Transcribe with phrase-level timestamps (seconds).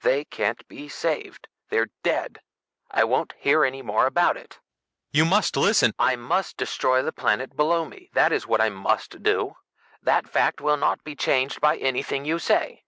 [0.00, 1.48] They can't be saved.
[1.68, 2.40] They're dead.
[2.90, 4.58] I won't hear any more about it."
[5.12, 9.22] "You must listen" "I must destroy the planet below me, that is what I must
[9.22, 9.58] do.
[10.00, 12.84] That fact will not be changed by anything you say.